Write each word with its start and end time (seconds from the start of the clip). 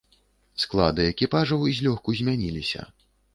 Склады 0.63 1.05
экіпажаў 1.11 1.67
злёгку 1.81 2.17
змяніліся. 2.21 2.81